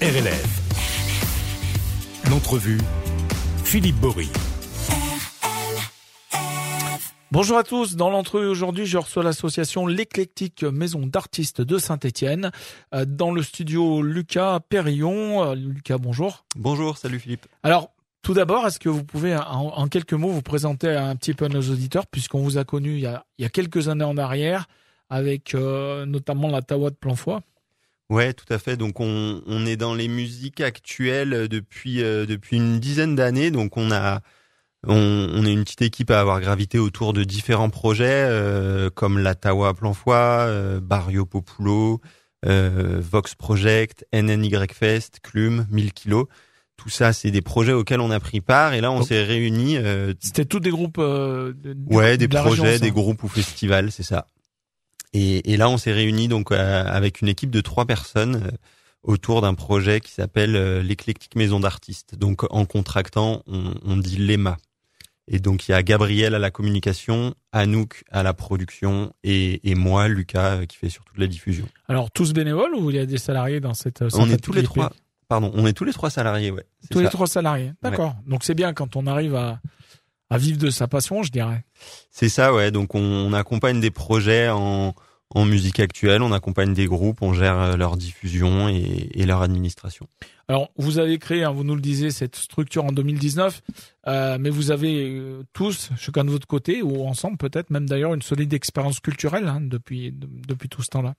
RLF. 0.00 0.62
L'entrevue, 2.30 2.78
Philippe 3.64 3.96
Bory. 3.96 4.28
Bonjour 7.32 7.58
à 7.58 7.64
tous. 7.64 7.96
Dans 7.96 8.08
l'entrevue 8.08 8.46
aujourd'hui, 8.46 8.86
je 8.86 8.96
reçois 8.96 9.24
l'association 9.24 9.88
L'éclectique 9.88 10.62
Maison 10.62 11.04
d'artistes 11.04 11.62
de 11.62 11.78
Saint-Étienne. 11.78 12.52
Euh, 12.94 13.06
dans 13.06 13.32
le 13.32 13.42
studio 13.42 14.00
Lucas 14.00 14.60
Perillon. 14.60 15.42
Euh, 15.42 15.54
Lucas, 15.56 15.98
bonjour. 15.98 16.44
Bonjour, 16.54 16.96
salut 16.96 17.18
Philippe. 17.18 17.46
Alors, 17.64 17.90
tout 18.22 18.34
d'abord, 18.34 18.68
est-ce 18.68 18.78
que 18.78 18.88
vous 18.88 19.02
pouvez 19.02 19.36
en, 19.36 19.88
quelques 19.88 20.12
mots 20.12 20.30
vous 20.30 20.42
présenter 20.42 20.90
un 20.90 21.16
petit 21.16 21.34
peu 21.34 21.46
à 21.46 21.48
nos 21.48 21.62
auditeurs, 21.62 22.06
puisqu'on 22.06 22.38
vous 22.38 22.56
a 22.56 22.62
connu 22.62 22.94
il 22.94 23.00
y 23.00 23.06
a, 23.06 23.26
il 23.38 23.42
y 23.42 23.46
a 23.46 23.48
quelques 23.48 23.88
années 23.88 24.04
en 24.04 24.16
arrière, 24.16 24.68
avec 25.10 25.56
euh, 25.56 26.06
notamment 26.06 26.46
la 26.46 26.62
Tawa 26.62 26.90
de 26.90 26.94
Planfoy 26.94 27.40
Ouais, 28.10 28.32
tout 28.32 28.50
à 28.52 28.58
fait. 28.58 28.76
Donc 28.76 29.00
on, 29.00 29.42
on 29.46 29.66
est 29.66 29.76
dans 29.76 29.94
les 29.94 30.08
musiques 30.08 30.60
actuelles 30.60 31.48
depuis 31.48 31.96
depuis 31.98 32.56
une 32.56 32.80
dizaine 32.80 33.14
d'années. 33.14 33.50
Donc 33.50 33.76
on 33.76 33.90
a 33.90 34.22
on, 34.86 34.94
on, 34.94 35.44
est 35.44 35.52
une 35.52 35.64
petite 35.64 35.82
équipe 35.82 36.10
à 36.10 36.20
avoir 36.20 36.40
gravité 36.40 36.78
autour 36.78 37.12
de 37.12 37.24
différents 37.24 37.70
projets 37.70 38.06
euh, 38.08 38.90
comme 38.90 39.18
la 39.18 39.34
Tawa 39.34 39.74
Planfoy, 39.74 40.14
euh, 40.14 40.80
Barrio 40.80 41.26
Populo, 41.26 42.00
euh, 42.46 43.00
Vox 43.00 43.34
Project, 43.34 44.06
NNY 44.12 44.52
Fest, 44.72 45.18
Clume, 45.22 45.66
1000 45.70 45.92
kilos. 45.92 46.26
Tout 46.76 46.90
ça, 46.90 47.12
c'est 47.12 47.32
des 47.32 47.40
projets 47.40 47.72
auxquels 47.72 48.00
on 48.00 48.12
a 48.12 48.20
pris 48.20 48.40
part 48.40 48.72
et 48.72 48.80
là, 48.80 48.92
on 48.92 49.02
s'est 49.02 49.24
réunis. 49.24 49.76
Euh, 49.76 50.14
C'était 50.20 50.44
tous 50.44 50.60
des 50.60 50.70
groupes. 50.70 50.98
De, 50.98 51.54
ouais, 51.86 52.16
des 52.16 52.28
projets, 52.28 52.78
des 52.78 52.92
groupes 52.92 53.24
ou 53.24 53.28
festivals, 53.28 53.90
c'est 53.90 54.04
ça. 54.04 54.26
Et, 55.12 55.52
et, 55.52 55.56
là, 55.56 55.68
on 55.68 55.78
s'est 55.78 55.92
réunis 55.92 56.28
donc 56.28 56.52
avec 56.52 57.20
une 57.20 57.28
équipe 57.28 57.50
de 57.50 57.60
trois 57.60 57.86
personnes 57.86 58.50
autour 59.02 59.40
d'un 59.40 59.54
projet 59.54 60.00
qui 60.00 60.12
s'appelle 60.12 60.80
l'éclectique 60.80 61.36
maison 61.36 61.60
d'artistes. 61.60 62.14
Donc, 62.16 62.44
en 62.52 62.66
contractant, 62.66 63.42
on, 63.46 63.74
on 63.84 63.96
dit 63.96 64.16
l'EMA. 64.16 64.58
Et 65.30 65.38
donc 65.38 65.68
il 65.68 65.72
y 65.72 65.74
a 65.74 65.82
Gabriel 65.82 66.34
à 66.34 66.38
la 66.38 66.50
communication, 66.50 67.34
Anouk 67.52 68.02
à 68.10 68.22
la 68.22 68.32
production 68.32 69.12
et, 69.22 69.70
et 69.70 69.74
moi, 69.74 70.08
Lucas, 70.08 70.56
euh, 70.56 70.66
qui 70.66 70.76
fait 70.78 70.88
surtout 70.88 71.14
de 71.14 71.20
la 71.20 71.26
diffusion. 71.26 71.68
Alors 71.86 72.10
tous 72.10 72.32
bénévoles 72.32 72.74
ou 72.74 72.90
il 72.90 72.96
y 72.96 72.98
a 72.98 73.06
des 73.06 73.18
salariés 73.18 73.60
dans 73.60 73.74
cette 73.74 74.02
euh, 74.02 74.08
On 74.14 74.30
est 74.30 74.38
tous 74.38 74.52
les 74.52 74.62
trois. 74.62 74.92
Pardon, 75.28 75.52
on 75.54 75.66
est 75.66 75.74
tous 75.74 75.84
les 75.84 75.92
trois 75.92 76.08
salariés, 76.08 76.50
ouais. 76.50 76.64
Tous 76.90 77.00
les 77.00 77.08
trois 77.08 77.26
salariés, 77.26 77.72
d'accord. 77.82 78.16
Donc 78.26 78.42
c'est 78.42 78.54
bien 78.54 78.72
quand 78.72 78.96
on 78.96 79.06
arrive 79.06 79.34
à, 79.34 79.60
à 80.30 80.38
vivre 80.38 80.58
de 80.58 80.70
sa 80.70 80.88
passion, 80.88 81.22
je 81.22 81.30
dirais. 81.30 81.64
C'est 82.10 82.28
ça, 82.28 82.52
ouais. 82.52 82.70
Donc 82.70 82.94
on, 82.94 83.00
on 83.00 83.32
accompagne 83.32 83.80
des 83.80 83.90
projets 83.90 84.48
en, 84.48 84.94
en 85.34 85.44
musique 85.44 85.80
actuelle, 85.80 86.22
on 86.22 86.32
accompagne 86.32 86.74
des 86.74 86.86
groupes, 86.86 87.22
on 87.22 87.32
gère 87.32 87.58
euh, 87.60 87.76
leur 87.76 87.96
diffusion 87.96 88.68
et, 88.68 89.10
et 89.14 89.26
leur 89.26 89.42
administration. 89.42 90.06
Alors, 90.48 90.70
vous 90.76 90.98
avez 90.98 91.18
créé, 91.18 91.44
hein, 91.44 91.50
vous 91.50 91.64
nous 91.64 91.74
le 91.74 91.82
disiez, 91.82 92.10
cette 92.10 92.36
structure 92.36 92.84
en 92.84 92.92
2019, 92.92 93.60
euh, 94.06 94.38
mais 94.40 94.48
vous 94.48 94.70
avez 94.70 95.10
euh, 95.10 95.42
tous, 95.52 95.90
chacun 95.98 96.24
de 96.24 96.30
votre 96.30 96.46
côté, 96.46 96.80
ou 96.80 97.06
ensemble 97.06 97.36
peut-être, 97.36 97.68
même 97.68 97.86
d'ailleurs, 97.86 98.14
une 98.14 98.22
solide 98.22 98.54
expérience 98.54 99.00
culturelle 99.00 99.46
hein, 99.46 99.60
depuis, 99.60 100.10
depuis 100.12 100.70
tout 100.70 100.82
ce 100.82 100.88
temps-là. 100.88 101.14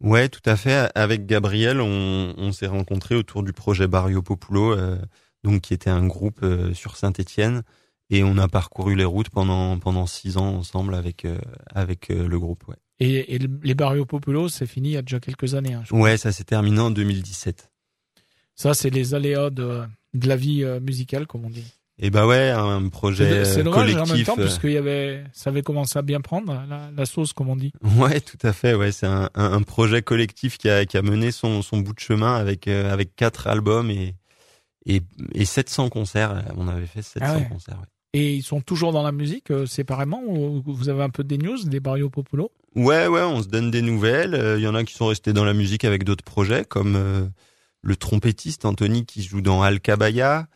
Ouais, 0.00 0.28
tout 0.28 0.48
à 0.48 0.56
fait. 0.56 0.90
Avec 0.94 1.26
Gabriel, 1.26 1.80
on, 1.80 2.34
on 2.36 2.52
s'est 2.52 2.68
rencontrés 2.68 3.16
autour 3.16 3.42
du 3.42 3.52
projet 3.52 3.88
Barrio 3.88 4.22
Populo, 4.22 4.72
euh, 4.72 4.96
donc 5.42 5.62
qui 5.62 5.74
était 5.74 5.90
un 5.90 6.06
groupe 6.06 6.40
euh, 6.44 6.72
sur 6.72 6.96
Saint-Étienne, 6.96 7.62
et 8.10 8.22
on 8.22 8.38
a 8.38 8.48
parcouru 8.48 8.94
les 8.94 9.04
routes 9.04 9.30
pendant 9.30 9.78
pendant 9.78 10.06
six 10.06 10.36
ans 10.36 10.56
ensemble 10.56 10.94
avec 10.94 11.26
avec 11.74 12.08
le 12.08 12.38
groupe. 12.38 12.66
Ouais. 12.68 12.76
Et, 13.00 13.34
et 13.34 13.38
les 13.38 13.74
Barrio 13.74 14.04
Populo, 14.04 14.48
c'est 14.48 14.66
fini 14.66 14.90
il 14.90 14.92
y 14.92 14.96
a 14.96 15.02
déjà 15.02 15.20
quelques 15.20 15.54
années. 15.54 15.74
Hein, 15.74 15.84
ouais, 15.92 16.16
ça 16.16 16.32
s'est 16.32 16.44
terminé 16.44 16.80
en 16.80 16.90
2017. 16.90 17.70
Ça, 18.54 18.74
c'est 18.74 18.90
les 18.90 19.14
aléas 19.14 19.50
de, 19.50 19.82
de 20.14 20.28
la 20.28 20.36
vie 20.36 20.64
euh, 20.64 20.80
musicale, 20.80 21.26
comme 21.26 21.44
on 21.44 21.50
dit. 21.50 21.64
Et 22.00 22.06
eh 22.06 22.10
bah 22.10 22.28
ouais, 22.28 22.50
un 22.50 22.88
projet 22.90 23.44
C'est 23.44 23.64
dommage 23.64 23.92
en 23.96 24.06
même 24.06 24.22
temps, 24.22 24.34
euh. 24.38 24.44
parce 24.44 24.60
qu'il 24.60 24.70
y 24.70 24.76
avait, 24.76 25.24
ça 25.32 25.50
avait 25.50 25.62
commencé 25.62 25.98
à 25.98 26.02
bien 26.02 26.20
prendre 26.20 26.64
la, 26.68 26.90
la 26.96 27.06
sauce, 27.06 27.32
comme 27.32 27.48
on 27.48 27.56
dit. 27.56 27.72
Ouais, 27.96 28.20
tout 28.20 28.38
à 28.44 28.52
fait. 28.52 28.74
Ouais, 28.74 28.92
c'est 28.92 29.06
un, 29.06 29.28
un, 29.34 29.62
projet 29.62 30.00
collectif 30.00 30.58
qui 30.58 30.68
a, 30.68 30.86
qui 30.86 30.96
a 30.96 31.02
mené 31.02 31.32
son, 31.32 31.60
son 31.60 31.78
bout 31.78 31.94
de 31.94 31.98
chemin 31.98 32.36
avec 32.36 32.68
euh, 32.68 32.92
avec 32.92 33.16
quatre 33.16 33.48
albums 33.48 33.90
et, 33.90 34.14
et 34.86 35.02
et 35.34 35.44
700 35.44 35.88
concerts. 35.88 36.44
On 36.56 36.68
avait 36.68 36.86
fait 36.86 37.02
700 37.02 37.26
ah 37.28 37.40
concerts. 37.52 37.78
Ouais. 37.80 37.97
Et 38.14 38.34
ils 38.34 38.42
sont 38.42 38.60
toujours 38.60 38.92
dans 38.92 39.02
la 39.02 39.12
musique 39.12 39.52
séparément 39.66 40.22
ou 40.26 40.62
vous 40.64 40.88
avez 40.88 41.02
un 41.02 41.10
peu 41.10 41.24
des 41.24 41.36
news 41.36 41.62
des 41.64 41.80
Barrio 41.80 42.08
Populo 42.08 42.50
Ouais, 42.74 43.06
ouais, 43.06 43.22
on 43.22 43.42
se 43.42 43.48
donne 43.48 43.70
des 43.70 43.82
nouvelles. 43.82 44.56
Il 44.56 44.62
y 44.62 44.66
en 44.66 44.74
a 44.74 44.84
qui 44.84 44.94
sont 44.94 45.06
restés 45.06 45.32
dans 45.32 45.44
la 45.44 45.52
musique 45.52 45.84
avec 45.84 46.04
d'autres 46.04 46.24
projets 46.24 46.64
comme 46.64 47.30
le 47.82 47.96
trompettiste 47.96 48.64
Anthony 48.64 49.04
qui 49.04 49.22
joue 49.22 49.40
dans 49.40 49.62
Alcabaya. 49.62 50.46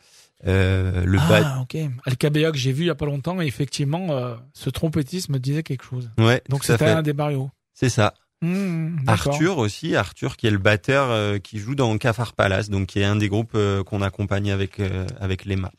Euh, 0.45 1.05
le 1.05 1.19
ah, 1.21 1.61
ok. 1.61 1.77
Alcabaya 2.05 2.51
que 2.51 2.57
j'ai 2.57 2.73
vu 2.73 2.83
il 2.83 2.87
y 2.87 2.89
a 2.89 2.95
pas 2.95 3.05
longtemps, 3.05 3.41
et 3.41 3.45
effectivement, 3.45 4.11
euh, 4.11 4.35
ce 4.53 4.69
trompettiste 4.69 5.29
me 5.29 5.39
disait 5.39 5.63
quelque 5.63 5.85
chose. 5.85 6.11
Ouais. 6.17 6.41
Donc 6.49 6.63
c'était 6.65 6.89
un 6.89 7.01
des 7.01 7.13
barrios. 7.13 7.49
C'est 7.73 7.89
ça. 7.89 8.13
Mmh, 8.41 9.05
Arthur 9.07 9.57
aussi, 9.57 9.95
Arthur 9.95 10.35
qui 10.35 10.47
est 10.47 10.51
le 10.51 10.57
batteur 10.57 11.09
euh, 11.11 11.37
qui 11.37 11.59
joue 11.59 11.75
dans 11.75 11.97
Cafard 11.97 12.33
Palace, 12.33 12.69
donc 12.69 12.87
qui 12.87 12.99
est 12.99 13.05
un 13.05 13.15
des 13.15 13.29
groupes 13.29 13.53
euh, 13.55 13.83
qu'on 13.83 14.01
accompagne 14.01 14.51
avec 14.51 14.81
euh, 14.81 15.05
avec 15.21 15.45
l'EMA. 15.45 15.71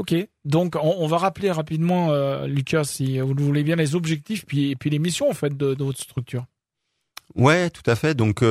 Ok, 0.00 0.14
donc 0.46 0.76
on, 0.76 0.96
on, 0.98 1.06
va 1.06 1.18
rappeler 1.18 1.50
rapidement, 1.50 2.14
Lucas, 2.46 2.84
si 2.84 3.20
vous 3.20 3.34
le 3.34 3.42
voulez 3.42 3.62
bien, 3.62 3.76
les 3.76 3.94
objectifs 3.94 4.46
puis, 4.46 4.70
et 4.70 4.76
puis 4.76 4.88
les 4.88 4.98
missions 4.98 5.28
en 5.28 5.34
fait 5.34 5.54
de, 5.54 5.74
de 5.74 5.84
votre 5.84 6.00
structure. 6.00 6.46
Ouais, 7.34 7.68
tout 7.68 7.82
à 7.84 7.94
fait. 7.94 8.14
Donc 8.14 8.42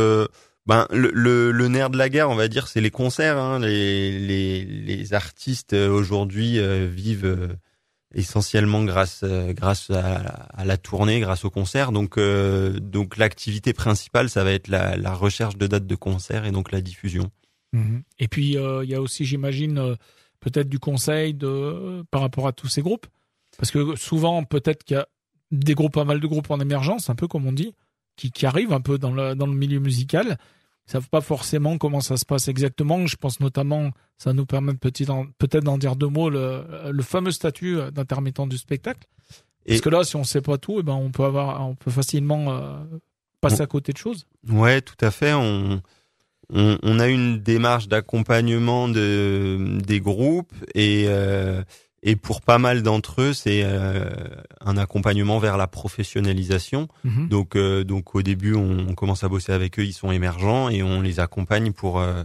ben 0.69 0.85
le, 0.91 1.09
le, 1.15 1.51
le, 1.51 1.67
nerf 1.67 1.89
de 1.89 1.97
la 1.97 2.09
guerre, 2.09 2.29
on 2.29 2.35
va 2.35 2.47
dire, 2.47 2.67
c'est 2.67 2.79
les 2.79 2.91
concerts. 2.91 3.39
Hein. 3.39 3.57
Les, 3.57 4.11
les, 4.19 4.63
les, 4.63 5.13
artistes 5.15 5.73
euh, 5.73 5.89
aujourd'hui 5.89 6.59
euh, 6.59 6.85
vivent 6.85 7.25
euh, 7.25 7.47
essentiellement 8.13 8.83
grâce 8.83 9.23
grâce 9.23 9.89
à, 9.89 10.17
à, 10.17 10.65
la 10.65 10.77
tournée, 10.77 11.21
grâce 11.21 11.43
aux 11.43 11.49
concerts. 11.49 11.91
Donc 11.91 12.19
donc 12.19 13.17
l'activité 13.17 13.73
principale, 13.73 14.29
ça 14.29 14.43
va 14.43 14.51
être 14.51 14.67
la, 14.67 14.95
la, 14.95 15.15
recherche 15.15 15.57
de 15.57 15.65
dates 15.65 15.87
de 15.87 15.95
concerts 15.95 16.45
et 16.45 16.51
donc 16.51 16.71
la 16.71 16.81
diffusion. 16.81 17.31
Mmh 17.73 17.99
et 18.19 18.27
puis 18.27 18.55
il 18.55 18.89
y 18.89 18.95
a 18.95 19.01
aussi, 19.01 19.25
j'imagine, 19.25 19.95
peut-être 20.39 20.69
du 20.69 20.79
conseil 20.79 21.33
de 21.33 22.03
par 22.11 22.21
rapport 22.21 22.47
à 22.47 22.53
tous 22.53 22.67
ces 22.67 22.81
groupes, 22.81 23.07
parce 23.57 23.71
que 23.71 23.95
souvent 23.95 24.43
peut-être 24.43 24.83
qu'il 24.83 24.95
y 24.95 24.99
a 24.99 25.07
des 25.51 25.73
groupes, 25.73 25.93
pas 25.93 26.05
mal 26.05 26.19
de 26.19 26.27
groupes 26.27 26.51
en 26.51 26.59
émergence, 26.59 27.09
un 27.09 27.15
peu 27.15 27.27
comme 27.27 27.45
on 27.47 27.51
dit, 27.51 27.73
qui, 28.15 28.31
qui 28.31 28.45
arrivent 28.45 28.73
un 28.73 28.81
peu 28.81 28.97
dans 28.97 29.11
le 29.11 29.35
dans 29.35 29.47
le 29.47 29.53
milieu 29.53 29.79
musical 29.79 30.37
savent 30.89 31.09
pas 31.09 31.21
forcément 31.21 31.77
comment 31.77 32.01
ça 32.01 32.17
se 32.17 32.25
passe 32.25 32.47
exactement. 32.47 33.05
Je 33.05 33.15
pense 33.15 33.39
notamment, 33.39 33.91
ça 34.17 34.33
nous 34.33 34.45
permet 34.45 34.73
peut-être 34.73 35.63
d'en 35.63 35.77
dire 35.77 35.95
deux 35.95 36.07
mots, 36.07 36.29
le, 36.29 36.65
le 36.91 37.03
fameux 37.03 37.31
statut 37.31 37.77
d'intermittent 37.91 38.47
du 38.47 38.57
spectacle. 38.57 39.07
Et 39.65 39.73
Parce 39.73 39.81
que 39.81 39.89
là, 39.89 40.03
si 40.03 40.15
on 40.15 40.23
sait 40.23 40.41
pas 40.41 40.57
tout, 40.57 40.79
eh 40.79 40.83
ben 40.83 40.93
on 40.93 41.11
peut 41.11 41.23
avoir, 41.23 41.67
on 41.67 41.75
peut 41.75 41.91
facilement 41.91 42.51
euh, 42.51 42.79
passer 43.39 43.61
à 43.61 43.67
côté 43.67 43.91
de 43.91 43.97
choses. 43.97 44.25
Ouais, 44.49 44.81
tout 44.81 44.97
à 45.01 45.11
fait. 45.11 45.33
On, 45.33 45.81
on, 46.53 46.77
on 46.81 46.99
a 46.99 47.07
une 47.07 47.39
démarche 47.39 47.87
d'accompagnement 47.87 48.87
de 48.87 49.77
des 49.85 49.99
groupes 49.99 50.53
et 50.75 51.05
euh, 51.07 51.63
et 52.01 52.15
pour 52.15 52.41
pas 52.41 52.57
mal 52.57 52.81
d'entre 52.81 53.21
eux, 53.21 53.33
c'est 53.33 53.63
euh, 53.65 54.09
un 54.61 54.77
accompagnement 54.77 55.39
vers 55.39 55.57
la 55.57 55.67
professionnalisation. 55.67 56.87
Mhm. 57.03 57.27
Donc, 57.27 57.55
euh, 57.55 57.83
donc 57.83 58.15
au 58.15 58.21
début, 58.21 58.55
on, 58.55 58.87
on, 58.89 58.95
commence 58.95 59.23
à 59.23 59.29
bosser 59.29 59.51
avec 59.51 59.79
eux, 59.79 59.83
ils 59.83 59.93
sont 59.93 60.11
émergents 60.11 60.69
et 60.69 60.81
on 60.81 61.01
les 61.01 61.19
accompagne 61.19 61.73
pour 61.73 61.99
euh, 61.99 62.23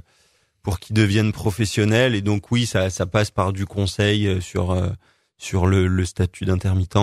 pour 0.63 0.79
qu'ils 0.79 0.95
deviennent 0.95 1.33
professionnels. 1.33 2.15
Et 2.15 2.23
donc 2.23 2.53
oui, 2.53 2.67
ça, 2.67 2.89
ça 2.89 3.07
passe 3.07 3.31
par 3.31 3.53
du 3.53 3.67
conseil 3.67 4.29
euh, 4.29 4.41
sur 4.41 4.71
euh, 4.71 4.91
sur 5.39 5.67
le, 5.67 5.89
le 5.89 6.05
statut 6.05 6.45
d'intermittent, 6.45 6.97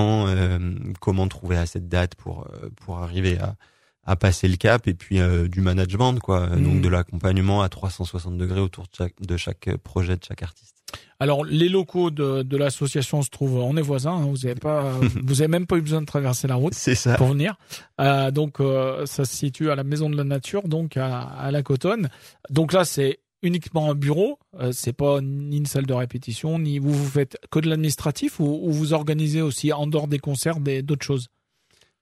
comment 1.01 1.27
trouver 1.27 1.57
à 1.57 1.65
cette 1.65 1.89
date 1.89 2.15
pour 2.15 2.47
pour 2.77 2.99
arriver 2.99 3.37
à 3.37 3.55
à 4.03 4.15
passer 4.15 4.47
le 4.47 4.57
cap 4.57 4.87
et 4.87 4.93
puis 4.93 5.19
du 5.49 5.61
management 5.61 6.15
quoi, 6.19 6.47
mhm. 6.47 6.63
donc 6.63 6.81
de 6.81 6.89
l'accompagnement 6.89 7.61
à 7.61 7.69
360 7.69 8.37
degrés 8.37 8.59
autour 8.59 8.85
de 8.85 8.95
chaque 8.97 9.21
de 9.21 9.37
chaque 9.37 9.77
projet 9.77 10.15
de 10.15 10.23
chaque 10.23 10.43
artiste. 10.43 10.81
Alors, 11.19 11.45
les 11.45 11.69
locaux 11.69 12.09
de, 12.09 12.41
de 12.41 12.57
l'association 12.57 13.21
se 13.21 13.29
trouvent, 13.29 13.57
on 13.57 13.77
est 13.77 13.81
voisins, 13.81 14.13
hein, 14.13 14.25
vous 14.27 14.45
avez 14.45 14.55
pas, 14.55 14.91
vous 15.23 15.41
avez 15.41 15.47
même 15.47 15.67
pas 15.67 15.77
eu 15.77 15.81
besoin 15.81 16.01
de 16.01 16.07
traverser 16.07 16.47
la 16.47 16.55
route 16.55 16.73
ça. 16.73 17.15
pour 17.15 17.27
venir. 17.27 17.57
Euh, 17.99 18.31
donc, 18.31 18.59
euh, 18.59 19.05
ça 19.05 19.25
se 19.25 19.35
situe 19.35 19.69
à 19.69 19.75
la 19.75 19.83
Maison 19.83 20.09
de 20.09 20.17
la 20.17 20.23
Nature, 20.23 20.67
donc 20.67 20.97
à, 20.97 21.19
à 21.19 21.51
la 21.51 21.61
Cotonne. 21.61 22.09
Donc 22.49 22.73
là, 22.73 22.85
c'est 22.85 23.19
uniquement 23.43 23.91
un 23.91 23.95
bureau, 23.95 24.39
euh, 24.59 24.71
c'est 24.71 24.93
pas 24.93 25.19
ni 25.21 25.57
une 25.57 25.65
salle 25.65 25.85
de 25.85 25.93
répétition, 25.93 26.57
ni 26.57 26.79
vous 26.79 26.91
vous 26.91 27.09
faites 27.09 27.37
que 27.51 27.59
de 27.59 27.69
l'administratif 27.69 28.39
ou, 28.39 28.59
ou, 28.63 28.71
vous 28.71 28.93
organisez 28.93 29.41
aussi 29.41 29.71
en 29.73 29.87
dehors 29.87 30.07
des 30.07 30.19
concerts 30.19 30.59
d'autres 30.59 31.05
choses? 31.05 31.27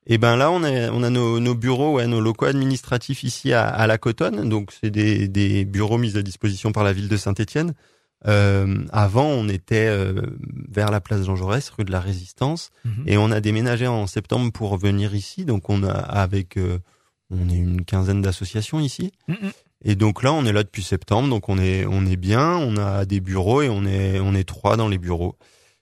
Et 0.07 0.16
eh 0.16 0.18
ben 0.18 0.38
là, 0.38 0.50
on 0.50 0.63
a, 0.63 0.90
on 0.92 1.04
a 1.04 1.10
nos, 1.10 1.40
nos 1.40 1.54
bureaux, 1.54 1.96
ouais, 1.96 2.07
nos 2.07 2.19
locaux 2.19 2.46
administratifs 2.46 3.24
ici 3.24 3.54
à, 3.54 3.68
à 3.68 3.86
la 3.86 3.98
Cotonne. 3.98 4.50
Donc, 4.50 4.72
c'est 4.72 4.90
des, 4.90 5.28
des 5.28 5.66
bureaux 5.66 6.00
mis 6.00 6.18
à 6.18 6.22
disposition 6.24 6.72
par 6.72 6.84
la 6.84 6.94
ville 6.94 7.10
de 7.10 7.18
Saint-Étienne. 7.18 7.74
Euh, 8.28 8.86
avant, 8.92 9.28
on 9.28 9.48
était 9.48 9.88
euh, 9.88 10.22
vers 10.69 10.90
la 10.90 11.00
place 11.00 11.24
Jean 11.25 11.36
Jaurès, 11.36 11.69
rue 11.69 11.86
de 11.86 11.92
la 11.92 12.00
Résistance, 12.00 12.72
mmh. 12.86 12.90
et 13.06 13.18
on 13.18 13.30
a 13.31 13.40
déménagé 13.40 13.88
en 13.88 14.07
septembre 14.07 14.51
pour 14.51 14.78
venir 14.78 15.13
ici. 15.13 15.46
Donc, 15.46 15.69
on 15.69 15.84
a 15.84 15.92
avec, 15.92 16.57
euh, 16.57 16.80
on 17.30 17.48
est 17.50 17.57
une 17.57 17.86
quinzaine 17.86 18.22
d'associations 18.22 18.80
ici, 18.80 19.12
mmh. 19.28 19.36
Et 19.86 19.95
donc 19.95 20.24
là, 20.24 20.34
on 20.34 20.45
est 20.45 20.52
là 20.52 20.63
depuis 20.63 20.84
septembre, 20.84 21.30
donc 21.30 21.48
on 21.48 21.57
est 21.57 21.86
on 21.86 22.06
est 22.06 22.18
bien, 22.18 22.57
on 22.57 22.75
a 22.75 23.06
des 23.06 23.22
bureaux 23.22 23.62
et 23.62 23.69
on 23.69 23.86
est 23.86 24.19
on 24.19 24.36
est 24.36 24.44
trois 24.44 24.75
dans 24.75 24.90
les 24.90 24.98
bureaux. 24.98 25.38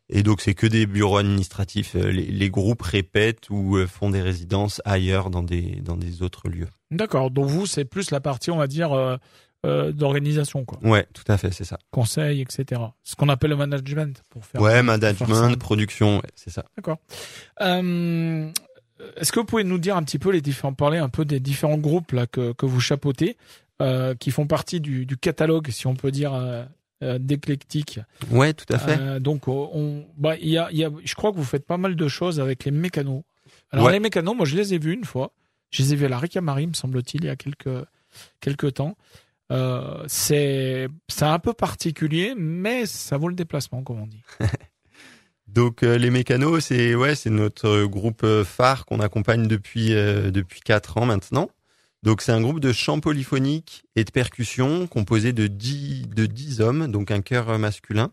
Et 0.09 0.23
donc 0.23 0.41
c'est 0.41 0.53
que 0.53 0.67
des 0.67 0.85
bureaux 0.85 1.17
administratifs. 1.17 1.95
Euh, 1.95 2.11
les, 2.11 2.25
les, 2.25 2.49
groupes 2.49 2.81
répètent 2.81 3.49
ou 3.49 3.75
euh, 3.75 3.87
font 3.87 4.09
des 4.09 4.21
résidences 4.21 4.81
ailleurs 4.85 5.29
dans 5.29 5.43
des 5.43 5.81
dans 5.81 5.97
des 5.97 6.21
autres 6.21 6.47
lieux. 6.47 6.69
D'accord. 6.91 7.31
Donc 7.31 7.47
vous, 7.47 7.65
c'est 7.65 7.85
plus 7.85 8.11
la 8.11 8.21
partie, 8.21 8.49
on 8.49 8.57
va 8.57 8.67
dire, 8.67 8.93
euh, 8.93 9.17
euh, 9.65 9.91
d'organisation, 9.91 10.65
quoi. 10.65 10.79
Ouais, 10.83 11.05
tout 11.13 11.23
à 11.27 11.37
fait, 11.37 11.51
c'est 11.51 11.63
ça. 11.63 11.79
Conseil, 11.91 12.41
etc. 12.41 12.81
Ce 13.03 13.15
qu'on 13.15 13.27
appelle 13.27 13.49
le 13.49 13.57
management 13.57 14.23
pour 14.29 14.45
faire. 14.45 14.61
Ouais, 14.61 14.83
management, 14.83 15.57
production, 15.57 16.17
ouais, 16.17 16.29
c'est 16.35 16.51
ça. 16.51 16.63
D'accord. 16.77 16.99
Euh, 17.61 18.49
Est-ce 19.17 19.31
que 19.31 19.39
vous 19.39 19.45
pouvez 19.45 19.63
nous 19.63 19.79
dire 19.79 19.97
un 19.97 20.03
petit 20.03 20.19
peu 20.19 20.31
les 20.31 20.41
différents, 20.41 20.73
parler 20.73 20.99
un 20.99 21.09
peu 21.09 21.25
des 21.25 21.39
différents 21.39 21.77
groupes 21.77 22.11
là 22.11 22.27
que 22.27 22.53
que 22.53 22.65
vous 22.65 22.79
chapeautez, 22.79 23.35
euh, 23.81 24.15
qui 24.15 24.31
font 24.31 24.47
partie 24.47 24.79
du, 24.79 25.05
du 25.05 25.17
catalogue, 25.17 25.69
si 25.69 25.87
on 25.87 25.95
peut 25.95 26.11
dire. 26.11 26.33
Euh, 26.33 26.63
euh 27.03 27.19
d'éclectique. 27.19 27.99
Ouais, 28.31 28.53
tout 28.53 28.65
à 28.73 28.79
fait. 28.79 28.97
Euh, 28.99 29.19
donc 29.19 29.47
on, 29.47 30.05
bah 30.17 30.35
y 30.37 30.57
a, 30.57 30.71
y 30.71 30.83
a, 30.83 30.89
je 31.03 31.15
crois 31.15 31.31
que 31.31 31.37
vous 31.37 31.43
faites 31.43 31.65
pas 31.65 31.77
mal 31.77 31.95
de 31.95 32.07
choses 32.07 32.39
avec 32.39 32.65
les 32.65 32.71
mécanos. 32.71 33.23
Alors 33.71 33.85
Ouais. 33.87 33.91
les 33.93 33.99
mécanos, 33.99 34.35
moi 34.35 34.45
je 34.45 34.55
les 34.55 34.73
ai 34.73 34.77
vus 34.79 34.93
une 34.93 35.05
fois. 35.05 35.31
Je 35.71 35.83
les 35.83 35.93
ai 35.93 35.95
vus 35.95 36.05
à 36.05 36.09
la 36.09 36.17
Ricamari, 36.19 36.65
me 36.67 36.73
semble-t-il, 36.73 37.23
il 37.23 37.27
y 37.27 37.29
a 37.29 37.35
quelques 37.35 37.85
quelques 38.39 38.73
temps. 38.75 38.95
Euh, 39.51 40.03
c'est 40.07 40.87
c'est 41.07 41.25
un 41.25 41.39
peu 41.39 41.53
particulier, 41.53 42.33
mais 42.37 42.85
ça 42.85 43.17
vaut 43.17 43.27
le 43.29 43.35
déplacement, 43.35 43.83
comme 43.83 44.01
on 44.01 44.07
dit. 44.07 44.23
Donc 45.47 45.81
euh, 45.83 45.97
les 45.97 46.09
mécanos, 46.09 46.65
c'est 46.65 46.93
ouais, 46.95 47.15
c'est 47.15 47.29
notre 47.29 47.85
groupe 47.85 48.23
euh, 48.23 48.43
phare 48.43 48.85
qu'on 48.85 48.99
accompagne 48.99 49.47
depuis 49.47 49.93
euh, 49.93 50.29
depuis 50.31 50.59
quatre 50.59 50.97
ans 50.97 51.05
maintenant. 51.05 51.49
Donc 52.03 52.21
c'est 52.21 52.31
un 52.31 52.41
groupe 52.41 52.59
de 52.59 52.71
chant 52.71 52.99
polyphonique 52.99 53.83
et 53.95 54.03
de 54.03 54.11
percussion 54.11 54.87
composé 54.87 55.33
de 55.33 55.47
dix 55.47 56.07
de 56.07 56.25
dix 56.25 56.61
hommes, 56.61 56.87
donc 56.91 57.11
un 57.11 57.21
chœur 57.21 57.57
masculin. 57.57 58.11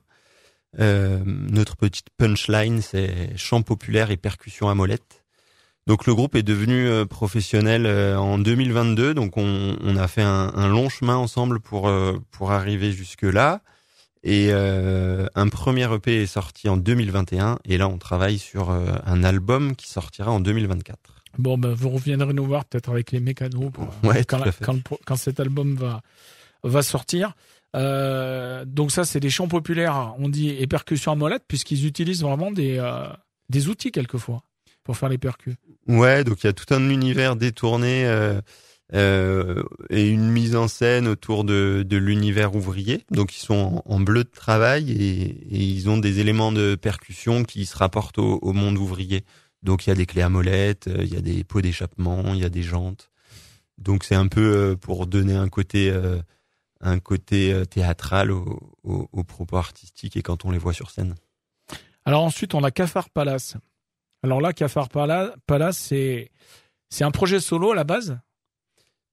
Euh, 0.81 1.21
notre 1.25 1.77
petite 1.77 2.09
punchline, 2.17 2.83
c'est 2.83 3.37
chant 3.37 3.63
populaire 3.63 4.11
et 4.11 4.17
percussion 4.17 4.69
à 4.69 4.75
molette. 4.75 5.25
Donc 5.87 6.07
le 6.07 6.15
groupe 6.15 6.35
est 6.35 6.43
devenu 6.43 6.89
euh, 6.89 7.05
professionnel 7.05 7.85
euh, 7.87 8.17
en 8.17 8.39
2022, 8.39 9.13
donc 9.15 9.37
on, 9.37 9.97
a 9.97 10.09
fait 10.09 10.23
un, 10.23 10.69
long 10.69 10.89
chemin 10.89 11.17
ensemble 11.17 11.61
pour 11.61 11.91
pour 12.31 12.53
arriver 12.53 12.93
jusque 12.93 13.23
là. 13.23 13.61
Et 14.27 14.53
un 14.53 15.49
premier 15.51 15.93
EP 15.93 16.23
est 16.23 16.27
sorti 16.27 16.71
en 16.71 16.79
2021 16.79 17.59
et 17.67 17.77
là 17.77 17.89
on 17.89 17.99
travaille 17.99 18.39
sur 18.39 18.71
un 18.71 19.23
album 19.23 19.77
qui 19.77 19.91
sortira 19.91 20.31
en 20.31 20.41
2024. 20.41 21.24
Bon, 21.39 21.59
ben 21.59 21.73
vous 21.73 21.91
reviendrez 21.91 22.33
nous 22.33 22.45
voir 22.45 22.65
peut-être 22.65 22.91
avec 22.91 23.13
les 23.13 23.21
mécanos 23.21 23.71
pour, 23.73 23.89
Ouais, 24.03 24.25
quand, 24.25 24.43
quand, 25.05 25.17
cet 25.17 25.41
album 25.41 25.75
va 25.77 26.03
va 26.63 26.83
sortir. 26.83 27.35
Euh, 27.77 28.65
donc 28.65 28.93
ça, 28.93 29.05
c'est 29.05 29.21
des 29.21 29.31
chants 29.31 29.49
populaires, 29.49 30.15
on 30.19 30.29
dit, 30.29 30.51
et 30.51 30.67
percussions 30.67 31.13
à 31.13 31.17
molette, 31.17 31.43
puisqu'ils 31.49 31.87
utilisent 31.87 32.23
vraiment 32.23 32.53
des 32.53 32.79
euh, 32.79 33.07
des 33.51 33.69
outils 33.69 33.91
quelquefois 33.91 34.43
pour 34.85 34.97
faire 34.97 35.09
les 35.09 35.19
percus. 35.19 35.57
Ouais, 35.89 36.25
donc 36.25 36.43
il 36.43 36.47
y 36.47 36.51
a 36.51 36.53
tout 36.53 36.73
un 36.73 36.89
univers 36.89 37.37
détourné 37.37 38.07
euh, 38.07 38.41
euh, 38.95 39.63
et 39.91 40.09
une 40.09 40.31
mise 40.31 40.57
en 40.57 40.69
scène 40.69 41.09
autour 41.09 41.45
de, 41.45 41.85
de 41.87 41.97
l'univers 41.97 42.55
ouvrier. 42.55 43.05
Donc 43.11 43.35
ils 43.35 43.41
sont 43.41 43.83
en, 43.87 43.95
en 43.95 44.01
bleu 44.01 44.25
de 44.25 44.31
travail 44.31 44.93
et, 44.93 45.23
et 45.23 45.59
ils 45.59 45.89
ont 45.89 45.97
des 45.99 46.21
éléments 46.21 46.53
de 46.53 46.75
percussion 46.75 47.45
qui 47.45 47.67
se 47.67 47.77
rapportent 47.77 48.19
au, 48.19 48.39
au 48.41 48.53
monde 48.53 48.77
ouvrier. 48.77 49.25
Donc 49.64 49.87
il 49.87 49.88
y 49.88 49.93
a 49.93 49.96
des 49.96 50.06
clés 50.06 50.22
à 50.22 50.28
molette, 50.28 50.87
euh, 50.87 51.02
il 51.02 51.12
y 51.12 51.16
a 51.16 51.20
des 51.20 51.43
pots 51.43 51.62
d'échappement, 51.62 52.34
il 52.34 52.40
y 52.40 52.44
a 52.44 52.50
des 52.50 52.62
jantes. 52.62 53.11
Donc 53.78 54.05
c'est 54.05 54.14
un 54.14 54.28
peu 54.28 54.43
euh, 54.72 54.76
pour 54.76 55.06
donner 55.06 55.34
un 55.34 55.49
côté 55.49 55.90
euh, 55.90 56.20
un 56.81 57.00
côté 57.00 57.62
théâtral 57.70 58.31
au, 58.31 58.61
au, 58.82 59.08
au 59.11 59.25
propos 59.25 59.56
artistique 59.56 60.16
et 60.19 60.22
quand 60.22 60.44
on 60.44 60.50
les 60.50 60.58
voit 60.58 60.75
sur 60.75 60.90
scène. 60.90 61.14
Alors 62.05 62.22
ensuite, 62.22 62.55
on 62.55 62.62
a 62.62 62.70
Cafard 62.70 63.08
Palace. 63.08 63.56
Alors 64.22 64.43
là, 64.43 64.52
Cafard 64.52 64.90
Pala- 64.90 65.34
Palace, 65.46 65.78
c'est 65.78 66.31
c'est 66.90 67.05
un 67.05 67.11
projet 67.11 67.40
solo 67.40 67.72
à 67.72 67.75
la 67.75 67.84
base? 67.84 68.19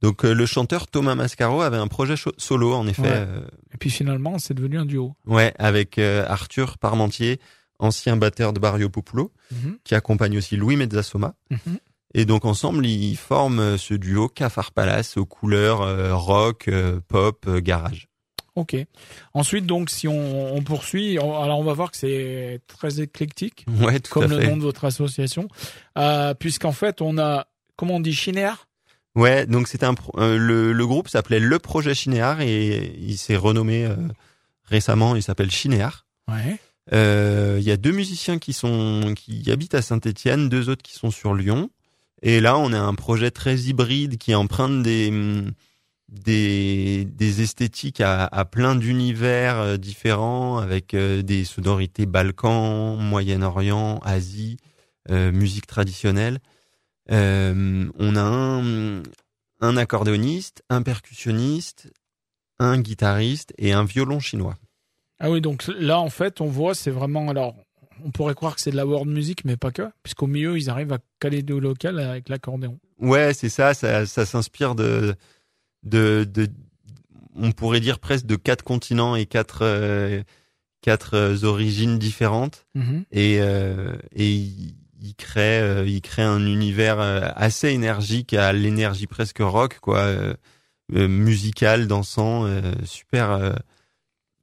Donc 0.01 0.24
le 0.24 0.45
chanteur 0.45 0.88
Thomas 0.88 1.15
Mascaro 1.15 1.62
avait 1.62 1.77
un 1.77 1.88
projet 1.88 2.15
solo 2.38 2.74
en 2.74 2.88
effet. 2.88 3.01
Ouais. 3.03 3.27
Et 3.74 3.77
puis 3.77 3.89
finalement, 3.89 4.38
c'est 4.38 4.53
devenu 4.53 4.77
un 4.77 4.86
duo. 4.86 5.15
Ouais, 5.25 5.53
avec 5.57 5.98
Arthur 5.98 6.77
Parmentier, 6.77 7.39
ancien 7.81 8.16
batteur 8.16 8.54
de 8.54 8.60
Barrio 8.60 8.88
Populo, 8.89 9.31
Mhm, 9.51 9.78
qui 9.83 9.95
accompagne 9.95 10.38
aussi 10.38 10.56
Louis 10.56 10.78
Mezzasoma. 10.78 11.33
mhm. 11.50 11.78
Et 12.13 12.25
donc 12.25 12.44
ensemble, 12.45 12.86
ils 12.86 13.16
forment 13.16 13.60
euh, 13.60 13.78
ce 13.78 13.94
duo 13.94 14.28
Cafard 14.30 14.72
Palace 14.74 15.16
aux 15.18 15.25
couleurs 15.25 15.81
euh, 15.81 16.13
rock, 16.16 16.68
euh, 16.68 17.00
pop, 17.07 17.45
euh, 17.48 17.60
garage. 17.62 18.07
Ok. 18.56 18.75
Ensuite, 19.33 19.66
donc, 19.66 19.89
si 19.89 20.10
on, 20.10 20.54
on 20.56 20.62
poursuit, 20.62 21.18
on- 21.22 21.42
alors 21.42 21.57
on 21.60 21.63
va 21.63 21.72
voir 21.74 21.89
que 21.89 21.95
c'est 21.95 22.60
très 22.68 23.00
éclectique, 23.00 23.66
Ouais, 23.80 24.01
tout 24.01 24.12
comme 24.12 24.24
à 24.24 24.27
le 24.27 24.39
fait. 24.42 24.48
nom 24.48 24.57
de 24.57 24.62
votre 24.62 24.84
association, 24.84 25.48
puisqu'en 26.39 26.74
fait, 26.74 27.01
on 27.01 27.18
a, 27.18 27.48
comment 27.77 27.95
on 27.95 28.00
dit, 28.01 28.13
Chiner 28.13 28.51
Ouais, 29.16 29.45
donc 29.45 29.68
c'était 29.69 29.86
un 29.86 29.95
le, 30.18 30.72
le 30.74 30.88
groupe 30.88 31.07
s'appelait 31.10 31.39
Le 31.39 31.60
Projet 31.60 31.94
Chinéar 31.94 32.39
et 32.42 32.94
il 33.00 33.18
s'est 33.18 33.36
renommé 33.38 33.88
récemment. 34.66 35.16
Il 35.16 35.24
s'appelle 35.24 35.51
Chinéar. 35.51 36.06
Ouais. 36.30 36.60
Euh, 36.94 37.58
Il 37.60 37.64
y 37.64 37.72
a 37.72 37.78
deux 37.78 37.92
musiciens 37.92 38.40
qui 38.40 38.54
sont 38.54 39.14
qui 39.16 39.50
habitent 39.52 39.76
à 39.76 39.82
Saint-Étienne, 39.82 40.50
deux 40.50 40.70
autres 40.70 40.84
qui 40.84 40.94
sont 40.94 41.12
sur 41.12 41.34
Lyon. 41.34 41.70
Et 42.22 42.40
là, 42.40 42.58
on 42.58 42.74
a 42.74 42.80
un 42.80 42.94
projet 42.94 43.32
très 43.32 43.58
hybride 43.62 44.18
qui 44.18 44.36
emprunte 44.36 44.84
des 44.84 45.12
des, 46.12 47.06
des 47.06 47.42
esthétiques 47.42 48.02
à, 48.02 48.46
plein 48.46 48.76
d'univers 48.76 49.58
euh, 49.58 49.78
différents, 49.78 50.58
avec 50.58 50.94
euh, 50.94 51.22
des 51.22 51.46
sonorités 51.46 52.06
Balkans, 52.06 52.98
Moyen-Orient, 53.00 54.00
Asie, 54.04 54.58
musique 55.10 55.68
traditionnelle. 55.68 56.40
Euh, 57.12 57.90
on 57.98 58.16
a 58.16 59.02
un 59.62 59.78
accordéoniste, 59.78 60.64
un 60.70 60.84
percussionniste, 60.84 61.92
un 62.60 62.80
guitariste 62.80 63.54
et 63.58 63.74
un 63.74 63.84
violon 63.84 64.20
chinois. 64.20 64.56
Ah 65.24 65.30
oui, 65.30 65.40
donc 65.40 65.68
là, 65.78 66.00
en 66.00 66.10
fait, 66.10 66.42
on 66.42 66.48
voit, 66.48 66.74
c'est 66.74 66.90
vraiment, 66.90 67.30
alors, 67.30 67.56
on 68.04 68.10
pourrait 68.10 68.34
croire 68.34 68.56
que 68.56 68.62
c'est 68.62 68.72
de 68.72 68.76
la 68.76 68.88
world 68.88 69.08
music, 69.08 69.46
mais 69.46 69.56
pas 69.56 69.70
que, 69.72 69.84
puisqu'au 70.02 70.26
milieu, 70.26 70.58
ils 70.58 70.68
arrivent 70.72 70.94
à 70.94 70.98
caler 71.20 71.44
du 71.44 71.60
local 71.60 72.00
avec 72.00 72.28
l'accordéon. 72.28 72.80
Ouais, 73.00 73.32
c'est 73.36 73.48
ça, 73.50 73.76
ça, 73.76 74.08
ça 74.08 74.26
s'inspire 74.26 74.74
de, 74.74 75.14
de, 75.84 76.24
de, 76.24 76.48
on 77.36 77.52
pourrait 77.52 77.82
dire 77.82 78.00
presque 78.00 78.26
de 78.26 78.36
quatre 78.36 78.64
continents 78.64 79.16
et 79.16 79.28
quatre, 79.28 79.60
euh, 79.62 80.24
quatre 80.82 81.13
euh, 81.16 81.44
origines 81.44 82.00
différentes. 82.00 82.66
Mhm. 82.74 83.06
Et, 83.12 83.38
euh, 83.42 83.96
et 84.16 84.28
il, 84.28 85.13
crée, 85.16 85.60
euh, 85.62 85.86
il 85.86 86.01
crée 86.01 86.24
un 86.24 86.44
univers 86.44 87.00
assez 87.00 87.70
énergique, 87.70 88.34
à 88.34 88.54
l'énergie 88.54 89.06
presque 89.06 89.40
rock, 89.40 89.78
quoi, 89.82 90.00
euh, 90.00 90.34
musical, 90.90 91.86
dansant, 91.86 92.46
euh, 92.46 92.74
super, 92.86 93.30
euh, 93.32 93.54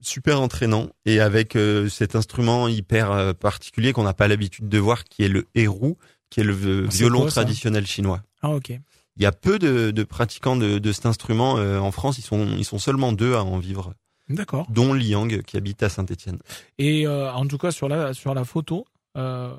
super 0.00 0.40
entraînant. 0.40 0.88
Et 1.04 1.20
avec 1.20 1.56
euh, 1.56 1.88
cet 1.88 2.14
instrument 2.16 2.68
hyper 2.68 3.10
euh, 3.10 3.32
particulier 3.32 3.92
qu'on 3.92 4.04
n'a 4.04 4.14
pas 4.14 4.28
l'habitude 4.28 4.68
de 4.68 4.78
voir, 4.78 5.04
qui 5.04 5.24
est 5.24 5.28
le 5.28 5.46
hérou, 5.54 5.96
qui 6.30 6.40
est 6.40 6.44
le 6.44 6.84
Ah, 6.86 6.90
violon 6.90 7.22
quoi, 7.22 7.30
traditionnel 7.30 7.86
chinois. 7.86 8.22
Ah, 8.42 8.50
ok. 8.50 8.70
Il 8.70 9.22
y 9.22 9.26
a 9.26 9.32
peu 9.32 9.58
de, 9.58 9.90
de 9.90 10.02
pratiquants 10.04 10.56
de, 10.56 10.78
de 10.78 10.92
cet 10.92 11.06
instrument 11.06 11.58
euh, 11.58 11.78
en 11.78 11.90
France. 11.90 12.18
Ils 12.18 12.22
sont, 12.22 12.46
ils 12.56 12.64
sont 12.64 12.78
seulement 12.78 13.12
deux 13.12 13.34
à 13.34 13.42
en 13.42 13.58
vivre, 13.58 13.94
D'accord. 14.28 14.66
dont 14.70 14.92
Liang 14.92 15.28
qui 15.44 15.56
habite 15.56 15.82
à 15.82 15.88
Saint-Étienne. 15.88 16.38
Et 16.78 17.08
en 17.08 17.46
tout 17.46 17.58
cas, 17.58 17.72
sur 17.72 17.88
la, 17.88 18.14
sur 18.14 18.34
la 18.34 18.44
photo, 18.44 18.86
euh, 19.16 19.52